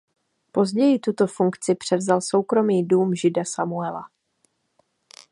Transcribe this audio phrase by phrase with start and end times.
[0.51, 4.09] Později tuto funkci převzal soukromý dům Žida Samuela.